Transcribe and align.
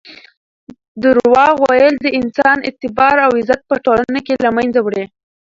درواغ 1.03 1.55
ویل 1.69 1.95
د 2.01 2.07
انسان 2.19 2.57
اعتبار 2.67 3.15
او 3.25 3.31
عزت 3.39 3.61
په 3.69 3.75
ټولنه 3.85 4.19
کې 4.25 4.35
له 4.43 4.49
منځه 4.57 4.79
وړي. 4.81 5.05